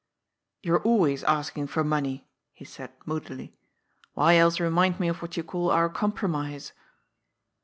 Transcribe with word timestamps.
"You 0.63 0.73
are 0.73 0.81
always 0.83 1.23
asking 1.25 1.67
for 1.67 1.83
money," 1.83 2.27
he 2.53 2.65
said 2.65 2.91
moodily. 3.05 3.53
"Why 4.15 4.35
else 4.35 4.59
remind 4.59 4.99
me 4.99 5.07
of 5.09 5.21
what 5.21 5.37
you 5.37 5.43
call 5.43 5.69
our 5.69 5.91
compro 5.91 6.27
mise?" 6.27 6.73